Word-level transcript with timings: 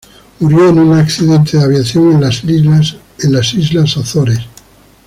Murió 0.39 0.69
en 0.69 0.79
un 0.79 0.97
accidente 0.97 1.57
de 1.59 1.63
aviación 1.63 2.13
en 2.23 3.33
las 3.35 3.53
islas 3.53 3.97
Azores. 3.97 4.39